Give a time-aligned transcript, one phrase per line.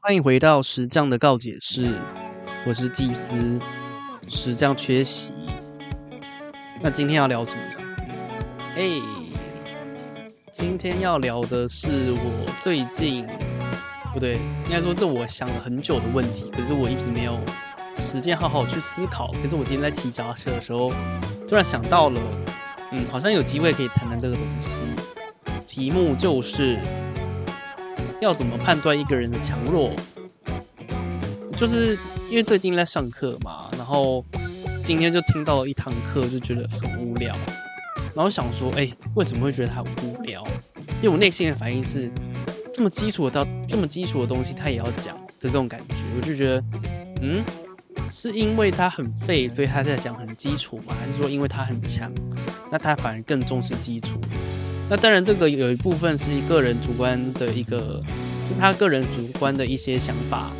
[0.00, 1.98] 欢迎回到石匠的告解室，
[2.66, 3.58] 我是祭司
[4.28, 5.32] 石匠缺席。
[6.80, 7.96] 那今天要聊什么呢？
[8.76, 9.00] 哎，
[10.52, 13.26] 今天要聊的是我最近
[14.12, 17.38] 不对，应该说这我想了很久的问题，可是我一直没有
[17.96, 19.32] 时间好好去思考。
[19.42, 20.90] 可是我今天在骑脚踏车的时候，
[21.48, 22.20] 突然想到了，
[22.92, 24.82] 嗯，好像有机会可以谈谈这个东西。
[25.66, 26.78] 题目就是。
[28.20, 29.92] 要怎么判断一个人的强弱？
[31.56, 34.24] 就是因为最近在上课嘛，然后
[34.82, 37.34] 今天就听到了一堂课，就觉得很无聊，
[38.14, 40.46] 然后想说，哎，为什么会觉得很无聊？
[41.00, 42.10] 因为我内心的反应是，
[42.74, 46.64] 这么基础的到这么基础的东西，他也要讲的这种感觉，我就觉得，
[47.22, 47.44] 嗯，
[48.10, 50.94] 是因为他很废，所以他在讲很基础吗？
[51.00, 52.12] 还是说因为他很强，
[52.70, 54.20] 那他反而更重视基础？
[54.88, 58.00] 那当然，这个有一部分是个人主观的一个，
[58.48, 60.52] 就他个人主观的一些想法，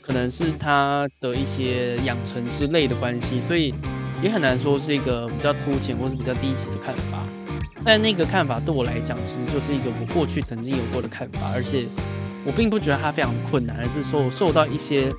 [0.00, 3.74] 可能是他的一些养成之类的关系，所以
[4.22, 7.26] 也很难说是一个比较粗浅或是比较低级的看法。
[7.84, 11.84] 但那个看法对我来讲，其实就是一个我过去曾经有过的看法，而且
[12.46, 15.12] 我并不觉得它非常困难，而是说我受到一些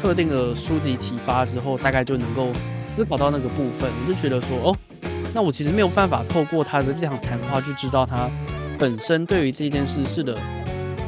[0.00, 2.52] 特定的书籍启发之后，大概就能够
[2.86, 4.76] 思考到那个部分，我就觉得说，哦。
[5.36, 8.30] 那我其实没有办法透过他的这场谈话去知道他
[8.78, 10.34] 本身对于这件事是的，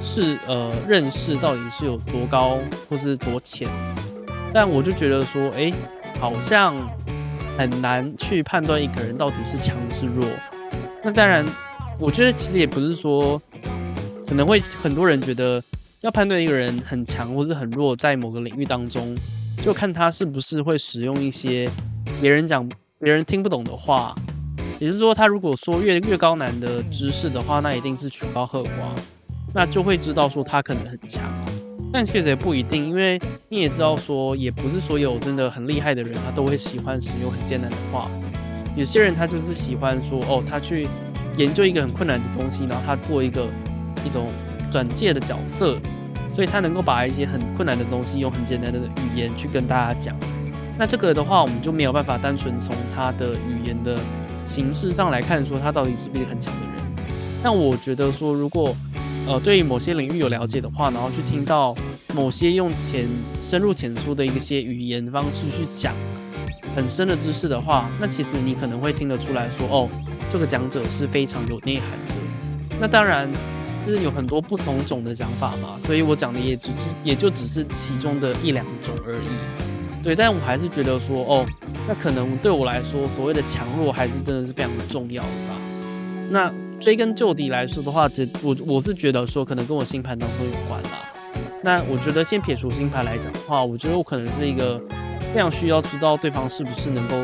[0.02, 2.58] 是呃认识到底是有多高
[2.90, 3.66] 或是多浅，
[4.52, 5.72] 但我就觉得说，哎，
[6.20, 6.76] 好像
[7.56, 10.22] 很难去判断一个人到底是强是弱。
[11.02, 11.42] 那当然，
[11.98, 13.40] 我觉得其实也不是说，
[14.26, 15.62] 可能会很多人觉得
[16.02, 19.16] 要判断一个人很强或是很弱，在某个领域当中，
[19.62, 21.66] 就看他是不是会使用一些
[22.20, 22.68] 别人讲。
[23.00, 24.12] 别人听不懂的话，
[24.80, 28.68] 也就是说，他如果说越越高难的知识的话，那一定是曲高和寡，
[29.54, 31.22] 那就会知道说他可能很强。
[31.92, 33.16] 但其实也不一定，因为
[33.48, 38.10] 你也知道说，也不是所有真的很厉害的人，他都会喜欢使用很艰难的话。
[38.74, 40.88] 有些人他就是喜欢说，哦，他去
[41.36, 43.47] 研究一个很困难的东西，然后他做一个
[44.04, 44.26] 一种
[44.72, 45.78] 转介的角色，
[46.28, 50.16] 所以他能够把一些很困难的东西用很简单的语言去跟大家讲。
[50.78, 53.99] 那这个的话，我们就没有办法单纯从他的语言的
[54.47, 57.06] 形式上来看，说他到底是不是一个很强的人。
[57.43, 58.72] 但我觉得说，如果
[59.27, 61.75] 呃对于某些领域有了解的话，然后去听到
[62.15, 63.09] 某些用浅
[63.43, 65.93] 深入浅出的一些语言方式去讲
[66.77, 69.89] 很深的知识的话，那其实你可能会听得出来说，哦，
[70.28, 72.15] 这个讲者是非常有内涵的。
[72.81, 73.28] 那当然
[73.84, 76.71] 是有很多不同种的讲法嘛，所以我讲的也只
[77.03, 79.78] 也就只是其中的一两种而已。
[80.03, 81.47] 对，但我还是觉得说，哦，
[81.86, 85.54] 那可能对我来说，所谓的强弱还是真的是非常的重要的吧。
[86.31, 90.91] 那追根究底来说的话，这我我是觉得说，可能跟我星盘当中有关啦。
[91.62, 94.81] 那我觉得先撇除星盘来讲的话，我觉得我可能是一个
[95.34, 97.16] 非常需要知道对方是不是能够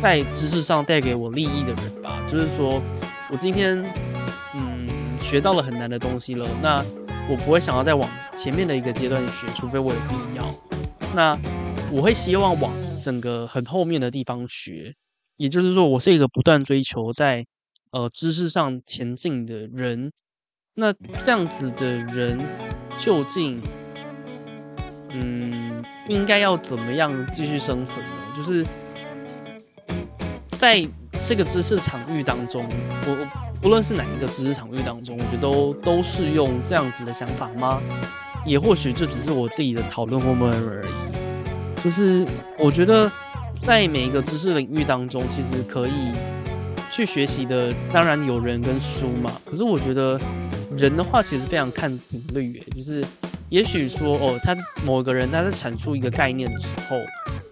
[0.00, 2.18] 在知识上带给我利益的人吧。
[2.26, 2.80] 就是说
[3.30, 3.84] 我今天
[4.54, 4.88] 嗯
[5.20, 6.82] 学到了很难的东西了，那
[7.28, 10.44] 我不会想要再往前面的一个阶段学，除非我有必要。
[11.14, 11.38] 那
[11.92, 14.94] 我会希望往整个很后面的地方学，
[15.36, 17.46] 也就是说，我是一个不断追求在
[17.92, 20.12] 呃知识上前进的人。
[20.74, 22.38] 那这样子的人
[22.98, 23.62] 究竟
[25.10, 28.34] 嗯应该要怎么样继续生存呢？
[28.36, 28.66] 就是
[30.50, 30.86] 在
[31.26, 32.68] 这个知识场域当中，
[33.06, 33.28] 我
[33.62, 37.80] 不论是哪一个知识场域当中，我觉得都都是用这样子的想法吗？
[38.44, 41.15] 也或许这只是我自己的讨论或默认而已。
[41.86, 42.26] 就是
[42.58, 43.08] 我觉得，
[43.60, 45.92] 在每一个知识领域当中，其实可以
[46.90, 49.30] 去学习的，当然有人跟书嘛。
[49.44, 50.20] 可是我觉得
[50.76, 52.60] 人的话，其实非常看频率。
[52.74, 53.04] 就是
[53.50, 54.52] 也许说，哦，他
[54.84, 56.96] 某个人他在阐述一个概念的时候，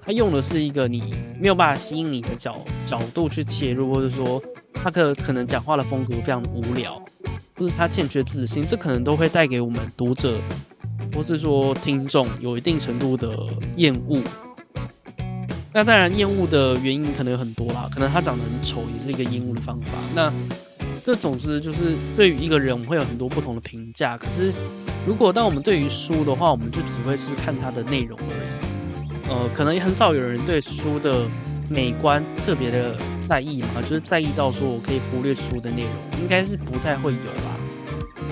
[0.04, 7.00] 他用的是一个你没有办法吸引你的角角度去切入，或者说他可可能讲话的风格非常无聊，
[7.54, 10.40] 或者他欠缺自信，这可能都会带给我们读者。
[11.14, 13.38] 或是说听众有一定程度的
[13.76, 14.20] 厌恶，
[15.72, 19.92] 那当然厌恶的原因可能有很多啦，可能他长得很丑也是一个厌恶的方法。
[20.14, 20.32] 那
[21.02, 24.16] 这总之就是对于一个人，我们会有很多不同的评价。
[24.16, 24.52] 可是
[25.06, 29.28] 如果当我们对于书的话，我们就只会是看它的内容而已。
[29.28, 31.26] 呃，可能也很少有人对书的
[31.68, 37.58] 美观特别的在意嘛，就是在意到说我可以忽略书的内容，应该是不太会有吧。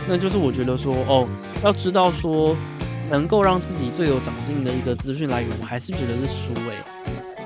[0.08, 1.28] 那就是我觉得说哦，
[1.62, 2.56] 要知道说。
[3.10, 6.82] 能够让自己最有长进的一个资讯来源，我还是觉得是书诶，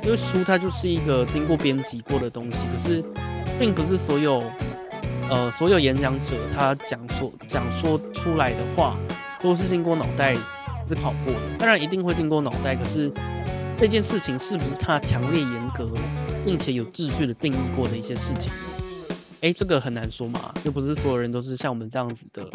[0.05, 2.69] 因为书它就是一个经过编辑过的东西。
[2.73, 3.03] 可是，
[3.59, 4.45] 并不是所有，
[5.29, 8.97] 呃，所有演讲者他讲说讲说出来的话，
[9.43, 10.37] 都是经过脑袋
[10.87, 11.41] 思考过的。
[11.59, 13.11] 当然一定会经过脑袋，可是
[13.77, 15.91] 这件事情是不是他强烈严格，
[16.45, 18.53] 并且有秩序的定义过的一些事情？
[19.41, 22.49] 哎，这个很难说嘛，又不是所有人都是像我们这样子的，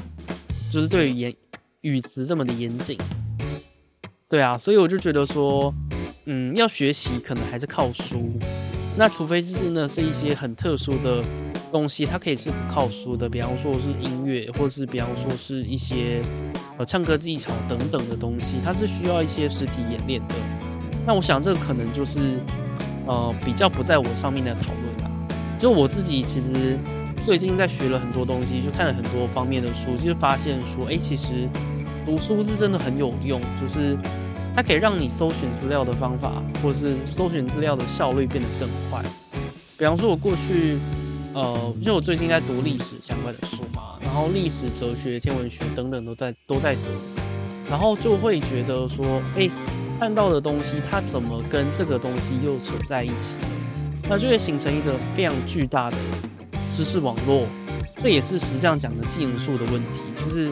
[0.71, 1.35] 就是对于演
[1.81, 2.97] 语词这么的严谨。
[4.29, 5.73] 对啊，所以我就觉得说，
[6.25, 8.31] 嗯，要学习可能还是靠书。
[8.97, 11.23] 那除非是真的是一些很特殊的
[11.71, 16.21] 东西，它可以是不靠书的，比方说是音乐，或是比方说是一些
[16.77, 20.35] 呃唱歌技巧等等的东西，它是需要一些实体演练的。
[21.05, 22.19] 那我想这个可能就是
[23.07, 25.11] 呃比较不在我上面的讨论啦。
[25.57, 26.77] 就我自己其实
[27.23, 31.49] 最近在学了很多东西，就看了很多方面的书，就发现说，哎，其实。
[32.03, 33.95] 读书是真的很有用，就是
[34.55, 39.03] 它可以让你搜寻资料的方法，或者是搜寻资料的效率变得更快。
[39.77, 40.79] 比方说，我过去，
[41.35, 46.81] 呃，就我最近在读历史相关的书嘛，然后历史、哲学、天文学等等都在都在读，
[47.69, 49.47] 然后就会觉得说，哎，
[49.99, 53.47] 看到的东西它怎么跟这个东西又扯在一起了？
[54.09, 55.97] 那就会形成一个非常巨大的
[56.71, 57.45] 知识网络。
[57.97, 60.51] 这也是实际上讲的技能树的问题，就是。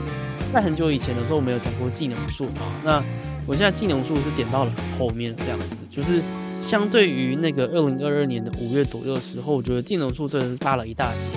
[0.51, 2.65] 在很久以前的时候，我们有讲过技能树啊。
[2.83, 3.03] 那
[3.45, 6.23] 我现在技能树是点到了后面这样子，就是
[6.59, 11.29] 相对于那个二零二二年的五月左右的时候，我觉得技能树真的是大了一大截。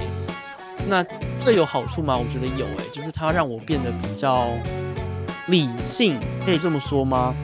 [0.89, 1.05] 那
[1.39, 2.17] 这有好处吗？
[2.17, 4.49] 我觉得有诶，就是它让我变得比较
[5.49, 7.35] 理性，可以这么说吗？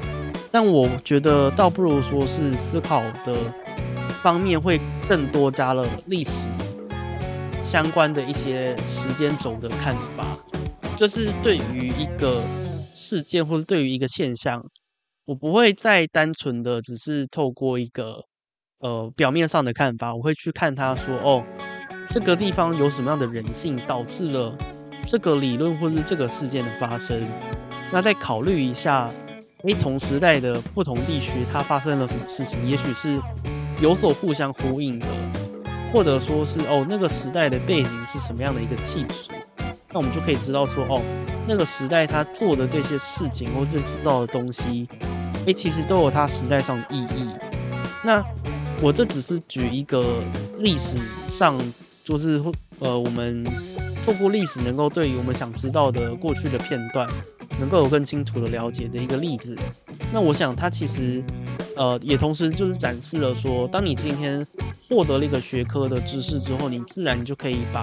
[0.51, 3.37] 但我觉得倒不如说是思考的
[4.23, 6.31] 方面会更多加了历史
[7.69, 10.25] 相关的一些时间轴的看法。
[10.97, 12.43] 就是对于一个
[12.95, 14.61] 事件或者对于一个现象，
[15.27, 18.25] 我不会再单纯的只是透过一个
[18.81, 21.45] 呃表面上的看法，我会去看他说哦，
[22.09, 24.57] 这个地方有什么样的人性导致了
[25.07, 27.23] 这个理论或是这个事件的发生，
[27.93, 29.09] 那再考虑一下，
[29.65, 33.21] 诶，同时代的不同地区它发生了什么事情，也许是
[33.81, 35.07] 有所互相呼应的，
[35.93, 39.31] 或者说是哦那个时代的背景是什么样的一个气质。
[39.91, 41.03] 那我们就可以知道说，哦，
[41.47, 44.87] 那个时代他做的这些事情，或是制造的东西，
[45.47, 47.31] 哎，其实都有它时代上的意义。
[48.05, 48.23] 那
[48.83, 50.23] 我这只是举一个
[50.59, 51.59] 历史上，
[52.05, 52.43] 就是
[52.81, 53.43] 呃，我们
[54.05, 57.09] 透过历史能够对于我们想知道的过去的片段，
[57.59, 59.57] 能够有更清楚的了解的一个例子。
[60.13, 61.25] 那我想，它其实，
[61.77, 64.47] 呃，也同时就是展示了说，当你今天
[64.89, 67.83] 获得了一个学科的知识之后，你自然就可以把。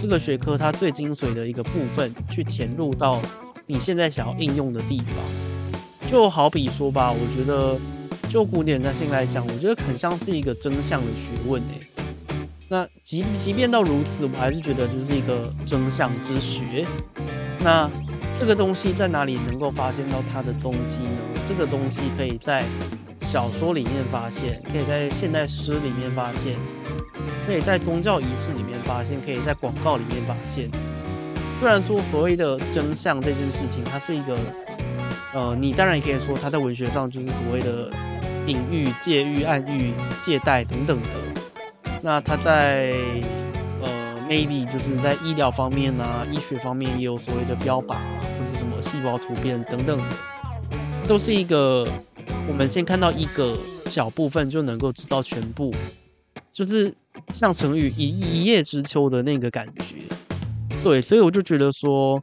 [0.00, 3.20] 这个学科它最精髓的一个部分，去填入到
[3.66, 7.78] 你现在想要应用的地方，就好比说吧，我觉得
[8.30, 11.86] 就古典占星来讲，我觉得很像是一个真相的学问诶。
[12.68, 16.86] 那即即便到如此，我还是觉得就是一个真相之学。
[17.60, 17.88] 那
[18.40, 21.42] 这个东西在哪里能够发现到它的踪迹呢？
[21.48, 22.64] 这个东西可以在
[23.32, 26.54] 小说里面发现，可以在现代诗里面发现。
[27.46, 30.68] 可以在宗教仪式里面发现，可以在广告里面发现。
[31.58, 34.36] 虽然说所谓的真相这件事情，它是一个，
[35.32, 37.90] 呃，你当然也可以说它在文学上就是所谓的
[38.46, 41.90] 隐喻、借喻、暗喻、借代等等的。
[42.02, 42.92] 那它在
[43.80, 50.04] 呃，maybe 就是在医疗方面啊，医学方面也有所谓的标靶，或是什么细胞突变等等的，
[51.08, 51.88] 都是一个
[52.48, 53.56] 我们先看到一个
[53.86, 55.72] 小部分就能够知道全部。
[56.52, 56.94] 就是
[57.32, 59.96] 像成语一一叶知秋的那个感觉，
[60.84, 62.22] 对，所以我就觉得说，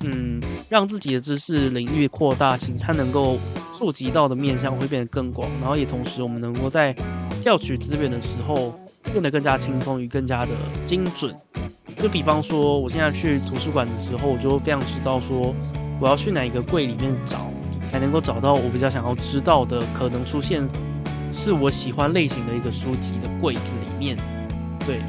[0.00, 3.38] 嗯，让自己的知识领域扩大，其实它能够
[3.72, 6.94] 触及到的面向会变得更广，然后也同时我们能够在
[7.40, 10.52] 调取资源的时候变得更加轻松与更加的
[10.84, 11.34] 精准。
[11.98, 15.54] 就比方说，我现在去图书馆的时候，我就非常知道说，
[16.00, 17.51] 我要去哪一个柜里面找，
[17.92, 20.68] 才能够找到我比较想要知道的可能出现。
[21.34, 24.14] 是我喜欢类型的一个书籍的柜子里面，
[24.84, 25.00] 对，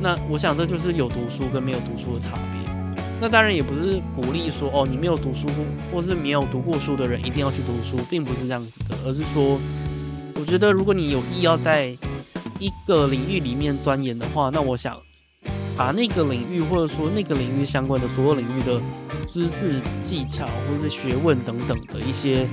[0.00, 2.72] 那我想这就是有读书跟没有读书的差别。
[3.20, 5.48] 那当然也不是鼓励说哦，你没有读书
[5.92, 9.58] 或是没有读过书的人一定要去读书，并不是这样子的，而是说，
[10.36, 11.86] 我觉得如果你有意要在
[12.60, 14.96] 一个领域里面钻研的话，那我想
[15.76, 18.80] 把那个领域或者说那个领域相关的所有领域的
[19.26, 22.48] 知识、技巧或者是学问等等的一些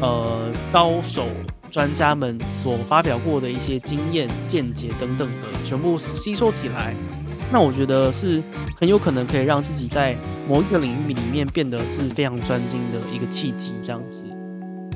[0.00, 1.26] 呃高手。
[1.70, 6.94] 专家们所发表过的一些经验、见解等等的，全部吸收起来，
[7.52, 8.42] 那我觉得是
[8.80, 10.16] 很有可能可以让自己在
[10.48, 13.74] 某一个领域里面变得是非常专精的一个契机。
[13.82, 14.24] 这样子，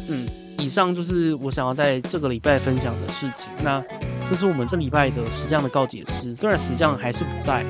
[0.08, 0.26] 嗯，
[0.58, 3.50] 以上就是我想要在这个礼拜分享的事情。
[3.62, 3.84] 那
[4.32, 7.62] 这是我们这礼拜的石匠的告解师，虽然石匠还是不在，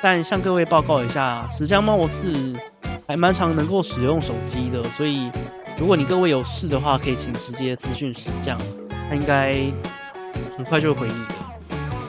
[0.00, 2.56] 但向各位报告一下，石匠貌似
[3.06, 5.30] 还蛮常能够使用手机的，所以。
[5.78, 8.58] 如果你各位有事的话，可以请直接私讯石匠，
[9.08, 9.54] 他应该
[10.56, 11.34] 很快就会回你的。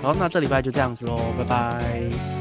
[0.02, 2.39] 好，那这礼拜就这样子喽，拜拜。